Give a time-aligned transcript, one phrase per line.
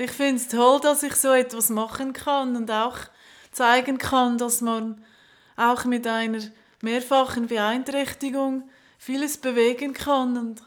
[0.00, 2.98] Ich finde es toll, dass ich so etwas machen kann und auch
[3.50, 5.02] zeigen kann, dass man
[5.56, 6.38] auch mit einer
[6.80, 8.62] mehrfachen Beeinträchtigung
[8.96, 10.36] vieles bewegen kann.
[10.36, 10.62] Und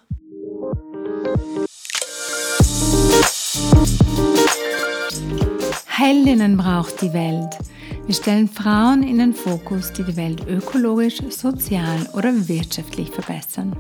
[5.87, 7.57] Heldinnen braucht die Welt.
[8.05, 13.77] Wir stellen Frauen in den Fokus, die die Welt ökologisch, sozial oder wirtschaftlich verbessern.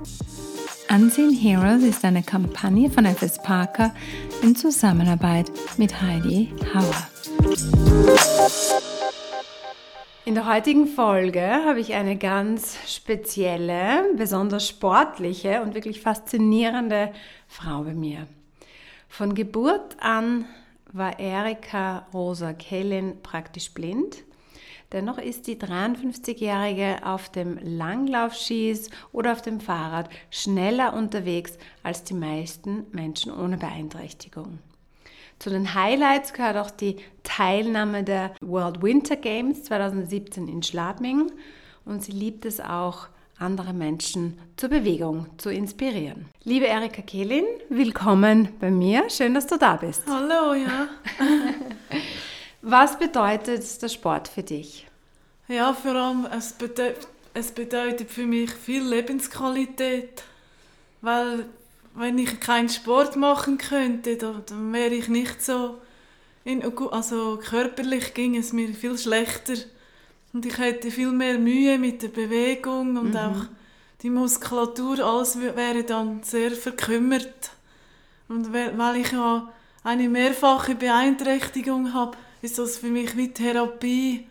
[0.93, 3.95] Unseen Heroes ist eine Kampagne von FS Parker
[4.41, 7.07] in Zusammenarbeit mit Heidi Hauer.
[10.25, 17.13] In der heutigen Folge habe ich eine ganz spezielle, besonders sportliche und wirklich faszinierende
[17.47, 18.27] Frau bei mir.
[19.07, 20.43] Von Geburt an
[20.91, 24.25] war Erika Rosa Kellen praktisch blind.
[24.91, 32.13] Dennoch ist die 53-Jährige auf dem Langlaufskis oder auf dem Fahrrad schneller unterwegs als die
[32.13, 34.59] meisten Menschen ohne Beeinträchtigung.
[35.39, 41.31] Zu den Highlights gehört auch die Teilnahme der World Winter Games 2017 in Schladming
[41.85, 43.07] und sie liebt es auch,
[43.39, 46.27] andere Menschen zur Bewegung zu inspirieren.
[46.43, 49.09] Liebe Erika Kehlin, willkommen bei mir.
[49.09, 50.03] Schön, dass du da bist.
[50.05, 50.87] Hallo, ja.
[52.61, 54.85] Was bedeutet der Sport für dich?
[55.51, 60.23] Ja, vor allem, es bedeutet, es bedeutet für mich viel Lebensqualität.
[61.01, 61.45] Weil,
[61.93, 65.81] wenn ich keinen Sport machen könnte, dann wäre ich nicht so.
[66.45, 69.55] In, also körperlich ging es mir viel schlechter.
[70.31, 73.17] Und ich hätte viel mehr Mühe mit der Bewegung und mhm.
[73.17, 73.45] auch
[74.03, 77.51] die Muskulatur, alles wäre dann sehr verkümmert.
[78.29, 79.51] Und weil ich ja
[79.83, 84.27] eine mehrfache Beeinträchtigung habe, ist das für mich wie Therapie.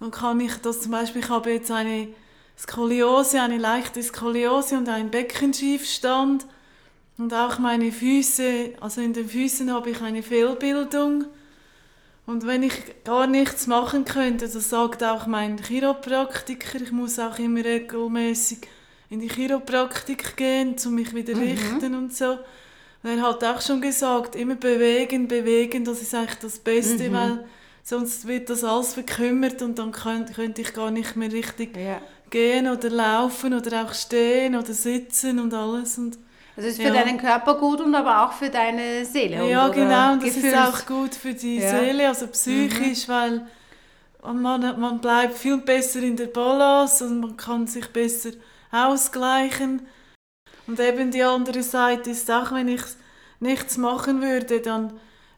[0.00, 2.08] Man kann mich das zum Beispiel, ich habe jetzt eine
[2.58, 6.46] Skoliose, eine leichte Skoliose und einen Beckenschiefstand.
[7.16, 11.24] Und auch meine Füße, also in den Füßen habe ich eine Fehlbildung.
[12.26, 17.38] Und wenn ich gar nichts machen könnte, das sagt auch mein Chiropraktiker, ich muss auch
[17.38, 18.58] immer regelmäßig
[19.10, 21.42] in die Chiropraktik gehen, um mich wieder mhm.
[21.42, 22.38] richten und so.
[23.02, 27.14] Und er hat auch schon gesagt, immer bewegen, bewegen, das ist eigentlich das Beste, mhm.
[27.14, 27.44] weil
[27.88, 32.02] sonst wird das alles verkümmert und dann könnte, könnte ich gar nicht mehr richtig ja.
[32.28, 35.96] gehen oder laufen oder auch stehen oder sitzen und alles.
[35.96, 36.18] Und
[36.54, 37.02] also es ist für ja.
[37.02, 39.48] deinen Körper gut und aber auch für deine Seele.
[39.48, 40.52] Ja, genau, und das Gefühls.
[40.52, 41.70] ist auch gut für die ja.
[41.70, 43.12] Seele, also psychisch, mhm.
[43.12, 43.46] weil
[44.34, 48.32] man, man bleibt viel besser in der Balance und man kann sich besser
[48.70, 49.86] ausgleichen.
[50.66, 52.82] Und eben die andere Seite ist auch, wenn ich
[53.40, 54.92] nichts machen würde, dann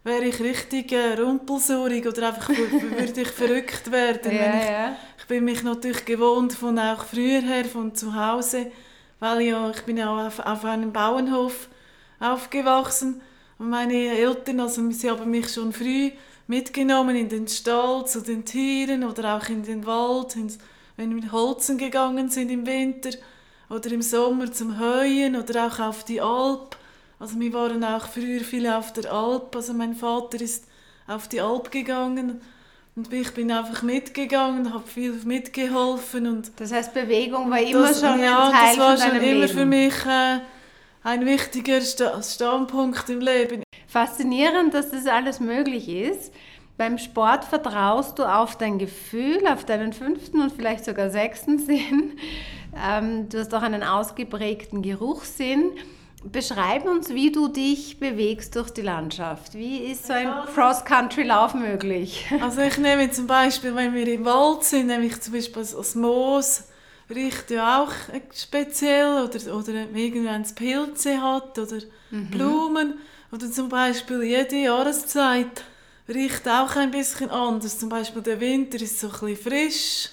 [0.04, 4.32] wäre ich richtig äh, rumpelsurig oder einfach würde ich verrückt werden.
[4.32, 4.96] Ja, ich, ja.
[5.18, 8.72] ich bin mich natürlich gewohnt von auch früher her, von zu Hause,
[9.18, 11.68] weil ja, ich bin ja auf, auf einem Bauernhof
[12.18, 13.20] aufgewachsen
[13.58, 16.10] und meine Eltern, also sie haben mich schon früh
[16.46, 20.36] mitgenommen in den Stall zu den Tieren oder auch in den Wald,
[20.96, 23.10] wenn wir mit Holzen gegangen sind im Winter
[23.68, 26.76] oder im Sommer zum Heuen oder auch auf die Alp.
[27.20, 30.64] Also wir waren auch früher viel auf der Alp, also mein Vater ist
[31.06, 32.40] auf die Alp gegangen
[32.96, 36.26] und ich bin einfach mitgegangen, habe viel mitgeholfen.
[36.26, 39.16] Und das heißt, Bewegung war immer das, schon ja, ein Teil das war von schon
[39.16, 39.48] immer Leben.
[39.48, 40.38] für mich äh,
[41.02, 43.62] ein wichtiger Standpunkt im Leben.
[43.86, 46.32] Faszinierend, dass das alles möglich ist.
[46.78, 52.18] Beim Sport vertraust du auf dein Gefühl, auf deinen fünften und vielleicht sogar sechsten Sinn.
[52.82, 55.72] Ähm, du hast auch einen ausgeprägten Geruchssinn.
[56.22, 59.54] Beschreib uns, wie du dich bewegst durch die Landschaft.
[59.54, 62.26] Wie ist so ein Cross-Country-Lauf möglich?
[62.40, 65.94] Also ich nehme zum Beispiel, wenn wir im Wald sind, nehme ich zum Beispiel das
[65.94, 66.64] Moos,
[67.08, 67.92] riecht ja auch
[68.34, 71.78] speziell oder, oder wenn es Pilze hat oder
[72.10, 72.30] mhm.
[72.30, 72.94] Blumen
[73.32, 75.64] oder zum Beispiel jede Jahreszeit
[76.08, 77.78] riecht auch ein bisschen anders.
[77.78, 80.10] Zum Beispiel der Winter ist so ein bisschen frisch,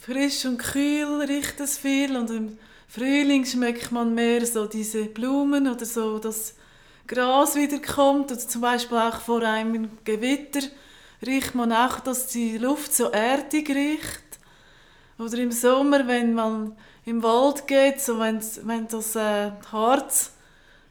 [0.00, 5.68] frisch und kühl riecht es viel und im Frühling schmeckt man mehr so diese Blumen
[5.68, 6.54] oder so das
[7.06, 10.66] Gras wiederkommt oder zum Beispiel auch vor einem Gewitter
[11.24, 14.22] riecht man auch, dass die Luft so erdig riecht.
[15.18, 20.32] Oder im Sommer, wenn man im Wald geht, so wenn, wenn das äh, Harz,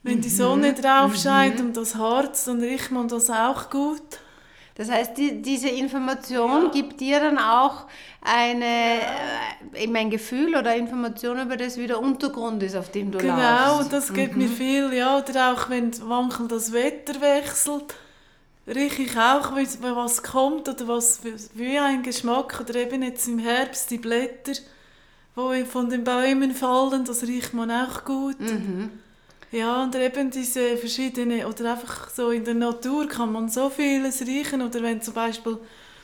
[0.03, 0.81] wenn die Sonne mhm.
[0.81, 1.67] drauf scheint mhm.
[1.67, 4.19] und das Harz, dann riecht man das auch gut.
[4.79, 6.69] Das heißt, die, diese Information ja.
[6.71, 7.87] gibt dir dann auch
[8.21, 8.99] eine,
[9.73, 9.73] ja.
[9.73, 13.35] äh, ein Gefühl oder Information über das, wie der Untergrund ist, auf dem du genau,
[13.35, 13.89] laufst.
[13.89, 14.43] Genau, das gibt mhm.
[14.43, 15.17] mir viel, ja.
[15.17, 17.93] Oder auch wenn manchmal das Wetter wechselt,
[18.65, 21.19] rieche ich auch, was kommt oder was
[21.55, 22.61] wie ein Geschmack.
[22.61, 24.53] Oder eben jetzt im Herbst die Blätter,
[25.35, 28.39] die von den Bäumen fallen, das riecht man auch gut.
[28.39, 28.91] Mhm.
[29.51, 34.21] Ja, und eben diese verschiedenen, oder einfach so in der Natur kann man so vieles
[34.21, 34.61] riechen.
[34.61, 35.57] Oder wenn zum Beispiel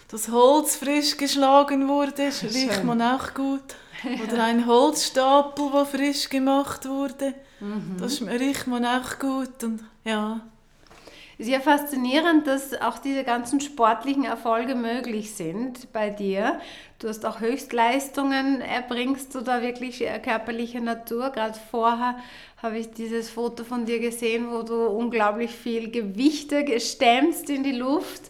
[0.10, 3.76] das Holz frisch geschlagen wurde, riecht man auch gut.
[4.24, 7.98] Oder ein Holzstapel, der frisch gemacht wurde, mhm.
[8.00, 9.64] das riecht man auch gut.
[9.64, 10.42] Und, ja.
[11.38, 16.62] Ist ja faszinierend, dass auch diese ganzen sportlichen Erfolge möglich sind bei dir.
[17.00, 21.32] Du hast auch Höchstleistungen, erbringst du da wirklich äh, körperliche Natur.
[21.32, 22.18] Gerade vorher
[22.64, 27.74] habe ich dieses Foto von dir gesehen, wo du unglaublich viel Gewichte stemmst in die
[27.74, 28.24] Luft.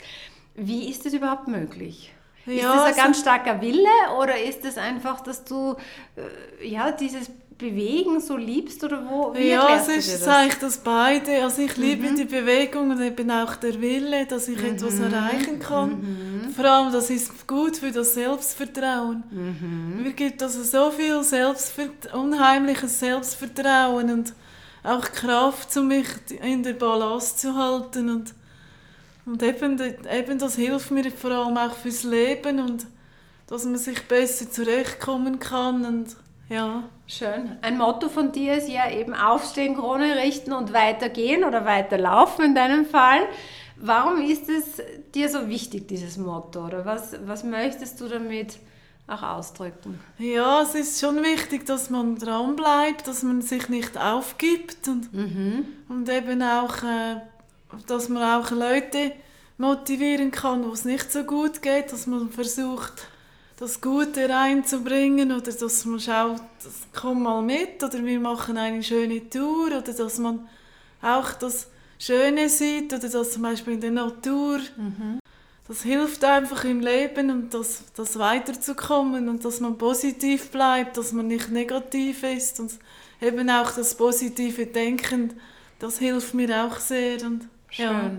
[0.55, 2.11] Wie ist das überhaupt möglich?
[2.47, 5.75] Ja, ist das ein ganz starker Wille oder ist es einfach, dass du
[6.15, 9.33] äh, ja, dieses Bewegen so liebst oder wo?
[9.33, 10.27] Wie ja, es ist das?
[10.27, 11.41] eigentlich das beide.
[11.41, 12.15] Also ich liebe mhm.
[12.17, 14.75] die Bewegung und eben auch der Wille, dass ich mhm.
[14.75, 15.89] etwas erreichen kann.
[15.89, 16.49] Mhm.
[16.53, 19.23] Vor allem, das ist gut für das Selbstvertrauen.
[19.31, 20.03] Mhm.
[20.03, 24.33] Mir gibt also so viel Selbstvert unheimliches Selbstvertrauen und
[24.83, 26.07] auch Kraft, um mich
[26.43, 28.33] in der Balance zu halten und
[29.25, 32.85] und eben, eben das hilft mir vor allem auch fürs Leben und
[33.47, 36.15] dass man sich besser zurechtkommen kann und
[36.49, 36.83] ja.
[37.07, 37.57] Schön.
[37.61, 42.55] Ein Motto von dir ist ja eben aufstehen, Krone richten und weitergehen oder weiterlaufen in
[42.55, 43.21] deinem Fall.
[43.77, 44.81] Warum ist es
[45.13, 46.65] dir so wichtig, dieses Motto?
[46.65, 48.57] Oder was, was möchtest du damit
[49.07, 49.99] auch ausdrücken?
[50.17, 55.13] Ja, es ist schon wichtig, dass man dran bleibt, dass man sich nicht aufgibt und,
[55.13, 55.65] mhm.
[55.89, 57.17] und eben auch, äh,
[57.87, 59.11] dass man auch Leute
[59.57, 63.07] motivieren kann, wo es nicht so gut geht, dass man versucht,
[63.57, 66.41] das Gute reinzubringen oder dass man schaut,
[66.93, 70.47] komm mal mit oder wir machen eine schöne Tour oder dass man
[71.01, 71.67] auch das
[71.97, 75.19] Schöne sieht oder dass zum Beispiel in der Natur, mhm.
[75.67, 81.13] das hilft einfach im Leben und das, das weiterzukommen und dass man positiv bleibt, dass
[81.13, 82.73] man nicht negativ ist und
[83.21, 85.33] eben auch das positive Denken,
[85.79, 87.85] das hilft mir auch sehr und Schön.
[87.85, 88.11] Ja.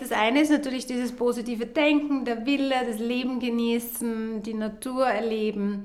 [0.00, 5.84] Das eine ist natürlich dieses positive Denken, der Wille, das Leben genießen, die Natur erleben.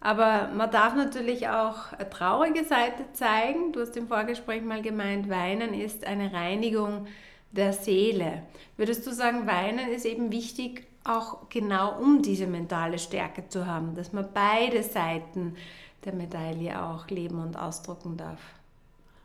[0.00, 3.72] Aber man darf natürlich auch eine traurige Seite zeigen.
[3.72, 7.06] Du hast im Vorgespräch mal gemeint, Weinen ist eine Reinigung
[7.52, 8.42] der Seele.
[8.76, 13.94] Würdest du sagen, Weinen ist eben wichtig, auch genau um diese mentale Stärke zu haben,
[13.94, 15.56] dass man beide Seiten
[16.04, 18.40] der Medaille auch leben und ausdrucken darf?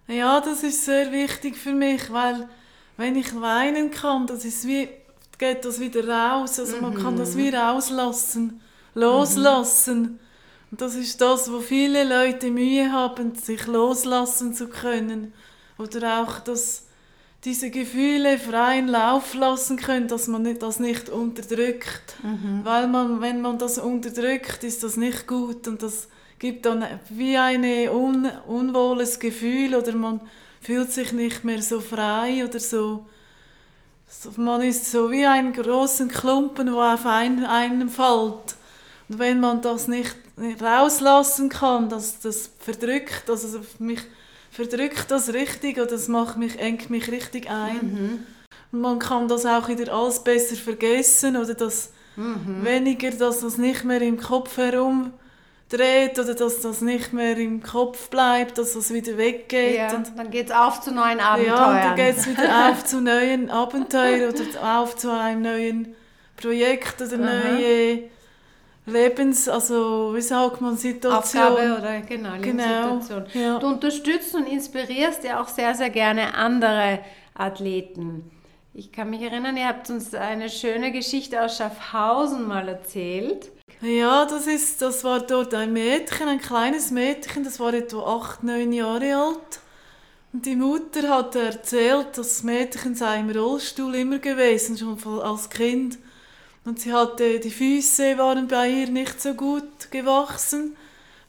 [0.08, 2.48] Ja, das ist sehr wichtig für mich, weil
[3.00, 4.90] wenn ich weinen kann, das ist wie,
[5.38, 6.60] geht das wieder raus.
[6.60, 7.40] Also man kann das mhm.
[7.40, 8.60] wie rauslassen,
[8.94, 10.02] loslassen.
[10.02, 10.20] Mhm.
[10.72, 15.34] Und das ist das, wo viele Leute Mühe haben, sich loslassen zu können.
[15.78, 16.88] Oder auch, dass
[17.46, 22.16] diese Gefühle freien Lauf lassen können, dass man das nicht unterdrückt.
[22.22, 22.66] Mhm.
[22.66, 27.38] Weil man, wenn man das unterdrückt, ist das nicht gut und das gibt dann wie
[27.38, 30.20] ein un unwohles Gefühl oder man
[30.62, 33.06] fühlt sich nicht mehr so frei oder so.
[34.38, 38.56] Man ist so wie ein großen Klumpen, der auf einen, einen fällt.
[39.08, 40.16] Und wenn man das nicht,
[40.62, 44.00] rauslassen kann, das, das verdrückt, also mich
[44.52, 48.26] verdrückt das richtig oder das macht mich, engt mich richtig ein.
[48.72, 48.80] Mhm.
[48.80, 52.64] Man kann das auch wieder alles besser vergessen oder das mhm.
[52.64, 55.14] weniger, dass das nicht mehr im Kopf herum
[55.70, 59.78] dreht oder dass das nicht mehr im Kopf bleibt, dass das wieder weggeht.
[59.78, 61.58] Ja, und dann geht es auf zu neuen Abenteuern.
[61.58, 65.96] Ja, und dann geht es wieder auf zu neuen Abenteuern oder auf zu einem neuen
[66.36, 68.10] Projekt oder neue
[68.86, 71.44] Lebens, also wie sagt man, Situation.
[71.44, 73.00] Aufgabe oder genau, genau
[73.34, 73.60] Ja.
[73.60, 77.00] Du unterstützt und inspirierst ja auch sehr, sehr gerne andere
[77.36, 78.32] Athleten.
[78.74, 83.52] Ich kann mich erinnern, ihr habt uns eine schöne Geschichte aus Schaffhausen mal erzählt.
[83.82, 88.44] Ja, das, ist, das war dort ein Mädchen, ein kleines Mädchen, das war etwa acht,
[88.44, 89.62] neun Jahre alt.
[90.34, 95.98] Und die Mutter hat erzählt, das Mädchen sei im Rollstuhl immer gewesen, schon als Kind.
[96.66, 100.76] Und sie hatte, die Füße waren bei ihr nicht so gut gewachsen.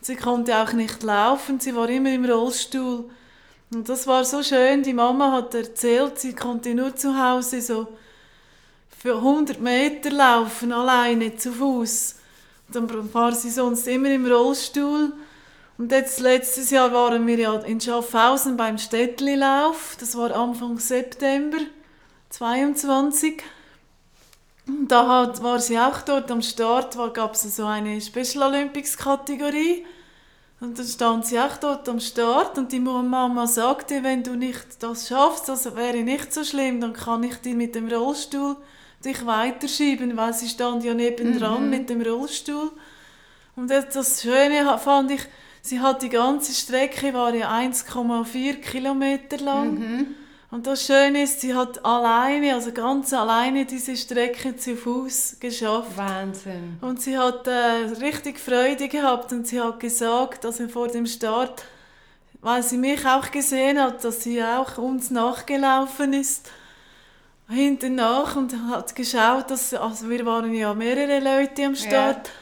[0.01, 3.09] Sie konnte auch nicht laufen, sie war immer im Rollstuhl.
[3.73, 7.87] Und das war so schön, die Mama hat erzählt, sie konnte nur zu Hause so
[8.99, 12.17] für 100 Meter laufen, alleine zu Fuß.
[12.73, 15.13] Dann war sie sonst immer im Rollstuhl.
[15.79, 19.97] Und jetzt letztes Jahr waren wir ja in Schaffhausen beim Städtlilauf.
[19.99, 21.59] Das war Anfang September
[22.29, 23.43] 22.
[24.67, 28.97] Und da hat, war sie auch dort am Start, gab es so eine Special Olympics
[28.97, 29.85] Kategorie.
[30.61, 34.83] Und dann stand sie auch dort am Start und die Mama sagte, wenn du nicht
[34.83, 38.57] das schaffst, das wäre nicht so schlimm, dann kann ich dich mit dem Rollstuhl
[39.05, 41.71] dich weiterschieben, weil sie stand ja nebendran mhm.
[41.71, 42.71] mit dem Rollstuhl.
[43.57, 45.23] Und das Schöne fand ich,
[45.63, 49.79] sie hat die ganze Strecke, war ja 1,4 Kilometer lang.
[49.79, 50.07] Mhm.
[50.51, 55.97] Und das Schöne ist, sie hat alleine, also ganz alleine diese Strecke zu Fuß geschafft.
[55.97, 56.77] Wahnsinn.
[56.81, 61.63] Und sie hat äh, richtig Freude gehabt und sie hat gesagt, also vor dem Start,
[62.41, 66.51] weil sie mich auch gesehen hat, dass sie auch uns nachgelaufen ist,
[67.51, 72.29] hinten nach und hat geschaut, dass, also wir waren ja mehrere Leute am Start.
[72.29, 72.33] Ja.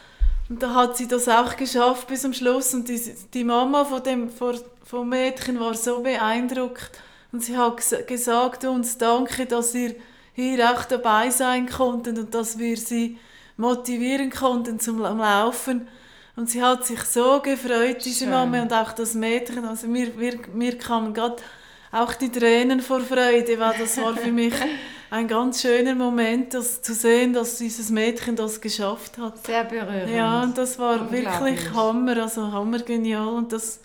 [0.51, 3.01] Und da hat sie das auch geschafft bis zum Schluss und die,
[3.35, 6.91] die Mama von dem, vom Mädchen war so beeindruckt
[7.33, 9.95] und sie hat gesagt uns Danke, dass ihr
[10.33, 13.19] hier auch dabei sein konnten und dass wir sie
[13.57, 15.89] motivieren konnten zum Laufen.
[16.37, 18.31] Und sie hat sich so gefreut, diese Schön.
[18.31, 19.65] Mama und auch das Mädchen.
[19.65, 21.43] Also mir, mir, mir kamen gerade
[21.91, 24.55] auch die Tränen vor Freude, weil das war für mich
[25.11, 29.47] ein ganz schöner Moment, das zu sehen, dass dieses Mädchen das geschafft hat.
[29.47, 30.11] Sehr berührend.
[30.11, 31.73] Ja, und das war wirklich.
[31.75, 33.29] Hammer, also hammergenial.
[33.29, 33.81] Und das,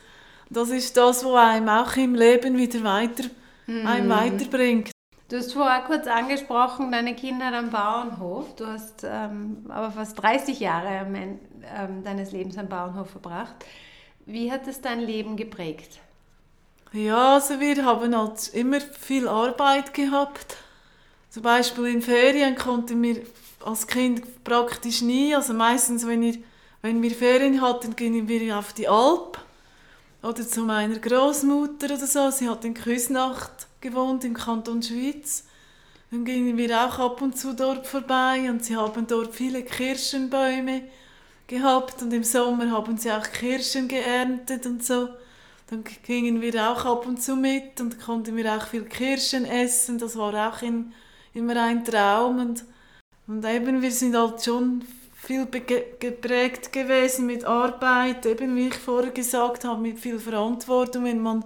[0.49, 3.23] das ist das, was einem auch im Leben wieder weiter,
[3.67, 4.91] einem weiterbringt.
[5.29, 8.55] Du hast vorher kurz angesprochen, deine Kinder am Bauernhof.
[8.55, 11.39] Du hast ähm, aber fast 30 Jahre En-
[11.75, 13.55] ähm, deines Lebens am Bauernhof verbracht.
[14.25, 15.99] Wie hat es dein Leben geprägt?
[16.91, 20.57] Ja, also wir haben halt immer viel Arbeit gehabt.
[21.33, 23.23] Zum Beispiel in Ferien konnten wir
[23.65, 26.35] als Kind praktisch nie, also meistens, wenn wir,
[26.83, 29.39] wenn wir Ferien hatten, gingen wir auf die Alp
[30.21, 32.29] oder zu meiner Großmutter oder so.
[32.29, 35.45] Sie hat in Küsnacht gewohnt im Kanton Schweiz.
[36.11, 40.83] Dann gingen wir auch ab und zu dort vorbei und sie haben dort viele Kirschenbäume
[41.47, 45.09] gehabt und im Sommer haben sie auch Kirschen geerntet und so.
[45.71, 49.97] Dann gingen wir auch ab und zu mit und konnten wir auch viel Kirschen essen.
[49.97, 50.93] Das war auch in,
[51.33, 52.39] immer ein Traum.
[52.39, 52.63] Und,
[53.27, 54.83] und eben, wir sind halt schon
[55.15, 61.05] viel geprägt gewesen mit Arbeit, eben wie ich vorher gesagt habe, mit viel Verantwortung.
[61.05, 61.45] Wenn man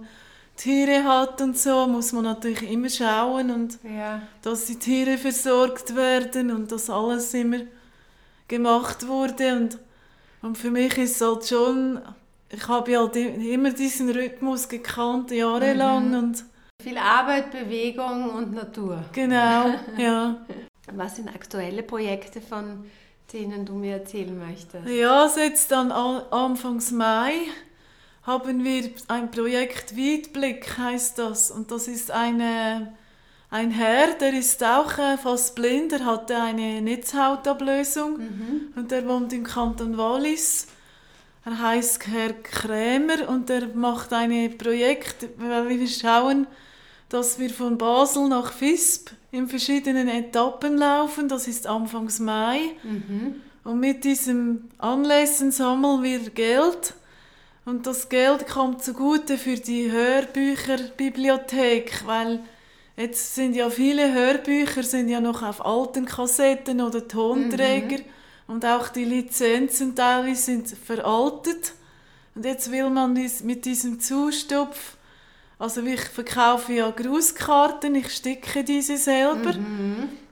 [0.56, 4.20] Tiere hat und so, muss man natürlich immer schauen und Ja.
[4.42, 7.60] dass die Tiere versorgt werden und dass alles immer
[8.48, 9.52] gemacht wurde.
[9.56, 9.78] Und,
[10.42, 12.00] und für mich ist es halt schon,
[12.50, 16.14] ich habe halt immer diesen Rhythmus gekannt, jahrelang.
[16.18, 16.44] Und
[16.88, 19.04] Viel Arbeit, Bewegung und Natur.
[19.12, 20.38] genau, ja.
[20.90, 22.86] Was sind aktuelle Projekte, von
[23.30, 24.88] denen du mir erzählen möchtest?
[24.88, 27.34] Ja, also jetzt dann Anfangs Mai
[28.22, 31.50] haben wir ein Projekt Weitblick, heißt das.
[31.50, 32.94] Und das ist eine,
[33.50, 38.18] ein Herr, der ist auch äh, fast blind, er hatte eine Netzhautablösung
[38.76, 40.68] und der wohnt im Kanton Wallis.
[41.44, 46.46] Er heißt Herr Krämer und er macht ein Projekt, weil wir schauen,
[47.08, 51.28] dass wir von Basel nach Visp in verschiedenen Etappen laufen.
[51.28, 52.60] Das ist Anfangs Mai.
[53.64, 56.94] Und mit diesem Anlässen sammeln wir Geld.
[57.64, 62.40] Und das Geld kommt zugute für die Hörbücherbibliothek, weil
[62.96, 68.02] jetzt sind ja viele Hörbücher sind ja noch auf alten Kassetten oder Tonträger
[68.46, 71.74] und auch die Lizenzen teilweise sind veraltet.
[72.34, 74.96] Und jetzt will man dies, mit diesem Zustopf,
[75.58, 79.54] also ich verkaufe ja Grußkarten, ich sticke diese selber,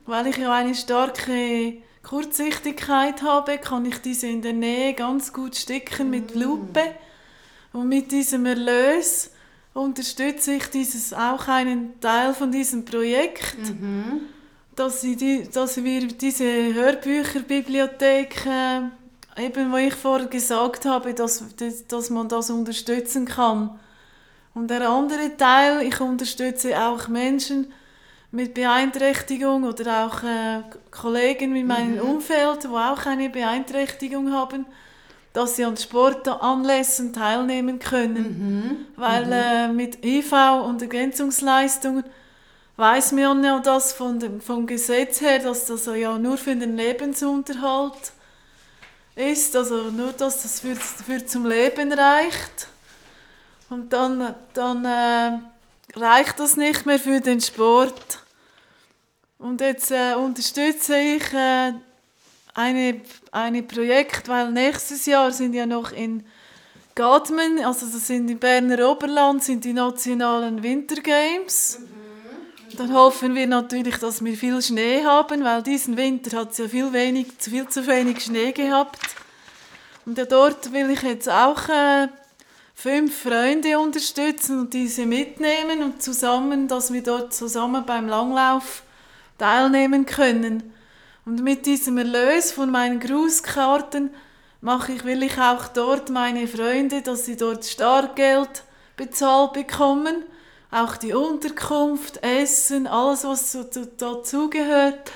[0.07, 5.57] weil ich ja eine starke Kurzsichtigkeit habe, kann ich diese in der Nähe ganz gut
[5.57, 6.83] sticken mit Lupe.
[7.73, 9.33] Und mit diesem Erlös
[9.75, 13.75] unterstütze ich dieses, auch einen Teil von diesem Projekt,
[14.77, 21.45] dass, sie die, dass wir diese Hörbücherbibliothek, äh, eben wo ich vorher gesagt habe, dass,
[21.57, 23.81] dass, dass man das unterstützen kann.
[24.57, 27.71] Und der andere Teil, ich unterstütze auch Menschen
[28.31, 34.65] mit Beeinträchtigung oder auch äh, Kollegen in meinem Umfeld, die auch eine Beeinträchtigung haben,
[35.35, 38.87] dass sie an Sportanlässen teilnehmen können.
[38.97, 40.33] Weil äh, mit IV
[40.65, 42.05] und Ergänzungsleistungen
[42.77, 46.79] weiß man ja das von dem, vom Gesetz her, dass das ja nur für den
[46.79, 48.13] Lebensunterhalt
[49.17, 52.69] ist, also nur, dass das für, für zum Leben reicht.
[53.69, 55.39] Und dann, dann äh,
[55.99, 58.21] reicht das nicht mehr für den Sport.
[59.39, 61.73] Und jetzt äh, unterstütze ich äh,
[62.55, 63.01] eine,
[63.33, 66.25] eine Projekt, weil nächstes Jahr sind ja noch in
[66.95, 71.81] Gadmen, also das sind im Berner Oberland, sind die nationalen Wintergames.
[72.77, 76.69] Dann hoffen wir natürlich, dass wir viel Schnee haben, weil diesen Winter hat es ja
[76.69, 78.99] viel, wenig, viel zu wenig Schnee gehabt.
[80.07, 82.09] Und ja, dort will ich jetzt auch äh,
[82.79, 88.83] fünf Freunde unterstützen und diese mitnehmen und zusammen, dass wir dort zusammen beim Langlauf
[89.39, 90.75] teilnehmen können.
[91.25, 94.11] Und mit diesem Erlös von meinen Grußkarten
[94.61, 98.65] mache ich, will ich auch dort meine Freunde, dass sie dort Startgeld
[98.99, 100.25] bezahlt bekommen.
[100.71, 103.57] Auch die Unterkunft, Essen, alles was
[103.97, 105.13] dazugehört,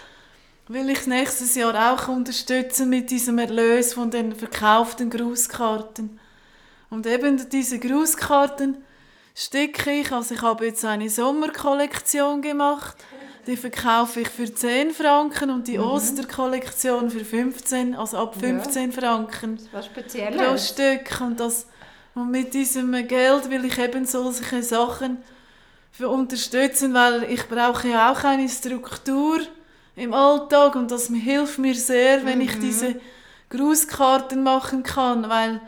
[0.67, 6.19] will ich nächstes Jahr auch unterstützen mit diesem Erlös von den verkauften Grußkarten.
[6.91, 8.77] Und eben diese Grußkarten
[9.35, 12.97] sticke ich, also ich habe jetzt eine Sommerkollektion gemacht,
[13.47, 15.85] die verkaufe ich für 10 Franken und die mhm.
[15.85, 19.01] Osterkollektion für 15, also ab 15 ja.
[19.01, 20.37] Franken was Spezielles.
[20.37, 21.21] pro Stück.
[21.21, 21.67] Und, das,
[22.15, 25.19] und mit diesem Geld will ich eben solche Sachen
[25.91, 29.41] für unterstützen, weil ich brauche ja auch eine Struktur
[29.97, 32.45] im Alltag und das hilft mir sehr, wenn mhm.
[32.45, 33.01] ich diese
[33.49, 35.61] Grußkarten machen kann, weil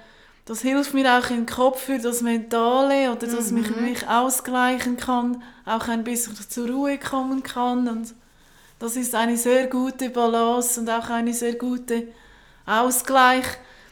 [0.45, 3.59] das hilft mir auch im Kopf für das Mentale oder dass mhm.
[3.59, 7.89] ich mich ausgleichen kann, auch ein bisschen zur Ruhe kommen kann.
[7.89, 8.15] Und
[8.79, 12.09] das ist eine sehr gute Balance und auch eine sehr gute
[12.67, 13.47] Ausgleich,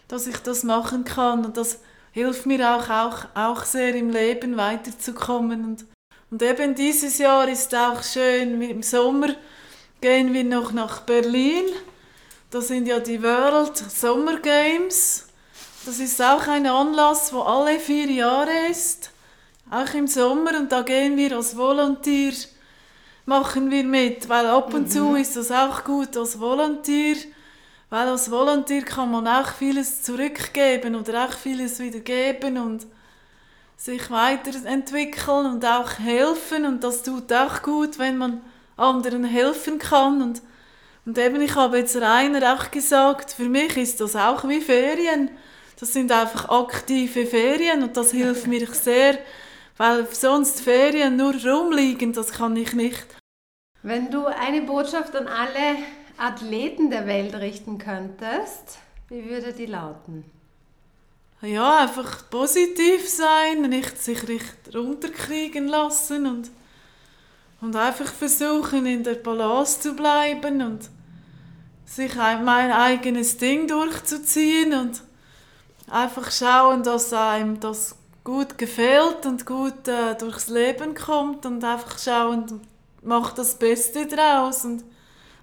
[0.09, 1.45] dass ich das machen kann.
[1.45, 1.78] Und das
[2.11, 5.64] hilft mir auch, auch, auch sehr im Leben weiterzukommen.
[5.64, 5.87] Und,
[6.33, 9.28] und eben dieses Jahr ist auch schön, im Sommer
[10.00, 11.64] gehen wir noch nach Berlin,
[12.50, 15.29] da sind ja die World Summer Games
[15.87, 19.10] das ist auch ein Anlass, wo alle vier Jahre ist,
[19.70, 20.58] auch im Sommer.
[20.58, 22.32] Und da gehen wir als Volontier,
[23.25, 24.90] machen wir mit, weil ab und mhm.
[24.90, 27.16] zu ist das auch gut als Volontier,
[27.88, 32.87] weil als Volontier kann man auch vieles zurückgeben oder auch vieles wieder geben und
[33.76, 38.42] sich weiterentwickeln und auch helfen und das tut auch gut, wenn man
[38.76, 40.42] anderen helfen kann und
[41.06, 45.30] und eben, ich habe jetzt Rainer auch gesagt, für mich ist das auch wie Ferien.
[45.80, 49.18] Das sind einfach aktive Ferien und das hilft mir sehr,
[49.78, 53.06] weil sonst Ferien nur rumliegen, das kann ich nicht.
[53.82, 55.78] Wenn du eine Botschaft an alle
[56.18, 58.76] Athleten der Welt richten könntest,
[59.08, 60.25] wie würde die lauten?
[61.40, 66.50] Ja, einfach positiv sein, nicht sich richtig runterkriegen lassen und,
[67.62, 70.90] und einfach versuchen, in der Balance zu bleiben und
[71.87, 75.02] sich mein eigenes Ding durchzuziehen und
[75.90, 81.98] einfach schauen, dass einem das gut gefällt und gut äh, durchs Leben kommt und einfach
[81.98, 82.60] schauen,
[83.02, 84.84] mach das Beste daraus und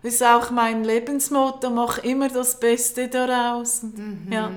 [0.04, 3.84] das ist auch mein Lebensmotto, mach immer das Beste daraus.
[3.84, 4.32] Und, mhm.
[4.32, 4.52] Ja,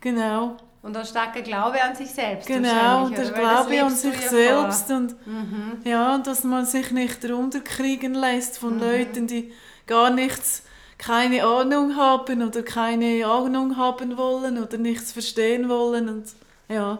[0.00, 0.56] genau.
[0.82, 2.46] Und ein starker Glaube an sich selbst.
[2.46, 4.96] Genau, der Glaube an sich selbst vor.
[4.96, 5.78] und mhm.
[5.84, 8.80] ja, dass man sich nicht runterkriegen lässt von mhm.
[8.80, 9.52] Leuten, die
[9.86, 10.62] gar nichts
[11.00, 16.26] keine Ahnung haben oder keine Ahnung haben wollen oder nichts verstehen wollen und
[16.68, 16.98] ja,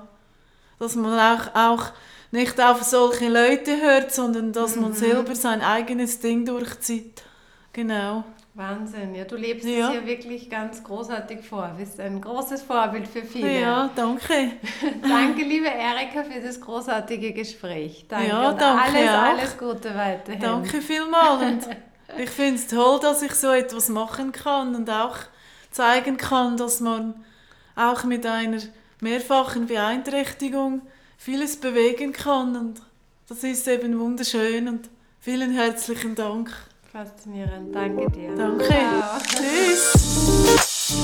[0.79, 1.93] dass man auch, auch
[2.31, 4.95] nicht auf solche Leute hört, sondern dass man mhm.
[4.95, 7.23] selber sein eigenes Ding durchzieht.
[7.75, 8.25] Genau.
[8.55, 9.89] Wahnsinn, ja, du lebst ja.
[9.89, 11.69] es hier wirklich ganz großartig vor.
[11.69, 13.61] Du bist ein großes Vorbild für viele.
[13.61, 14.53] Ja, danke.
[15.03, 18.07] danke, liebe Erika, für das großartige Gespräch.
[18.09, 18.29] Danke.
[18.29, 19.23] Ja, danke alles, auch.
[19.23, 20.41] alles Gute weiterhin.
[20.41, 21.69] Danke vielmals.
[22.19, 25.17] Ich finde es toll, dass ich so etwas machen kann und auch
[25.71, 27.15] zeigen kann, dass man
[27.77, 28.59] auch mit einer
[29.01, 30.83] mehrfachen Beeinträchtigung
[31.17, 32.57] vieles bewegen kann.
[32.57, 32.83] Und
[33.29, 36.51] das ist eben wunderschön und vielen herzlichen Dank.
[36.93, 38.35] Faszinierend, danke dir.
[38.35, 38.75] Danke.
[39.29, 40.97] Tschüss.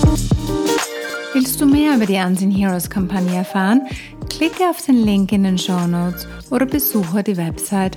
[1.33, 3.87] Willst du mehr über die Unseen Heroes Kampagne erfahren?
[4.37, 7.97] Klicke auf den Link in den Show Notes oder besuche die Website